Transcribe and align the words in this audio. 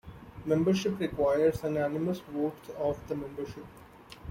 Membership 0.47 0.99
requires 0.99 1.61
unanimous 1.61 2.21
votes 2.21 2.71
of 2.79 3.07
the 3.07 3.13
membership. 3.15 3.65